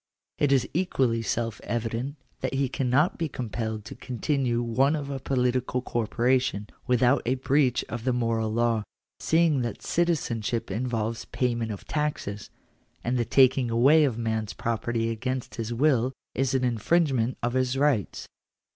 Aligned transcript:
It 0.39 0.51
is 0.51 0.67
equally 0.73 1.21
self 1.21 1.61
evident 1.63 2.15
that 2.39 2.55
he 2.55 2.69
cannot 2.69 3.19
be 3.19 3.29
compelled 3.29 3.85
to 3.85 3.93
continue 3.93 4.63
one 4.63 4.95
of 4.95 5.11
a 5.11 5.19
political 5.19 5.79
corporation, 5.79 6.65
without 6.87 7.21
a 7.23 7.35
breach 7.35 7.85
of 7.87 8.03
the 8.03 8.11
moral 8.11 8.51
law, 8.51 8.81
seeing 9.19 9.61
that 9.61 9.83
citizenship 9.83 10.71
involves 10.71 11.25
payment 11.25 11.69
of 11.71 11.85
taxes; 11.85 12.49
and 13.03 13.15
the 13.19 13.25
taking 13.25 13.69
away 13.69 14.03
of 14.03 14.15
a 14.15 14.19
man's 14.19 14.53
property 14.53 15.11
against 15.11 15.53
his 15.61 15.71
will, 15.71 16.13
is 16.33 16.55
an 16.55 16.63
infringement 16.63 17.37
of 17.43 17.53
his 17.53 17.77
rights 17.77 18.25
(p. 18.25 18.27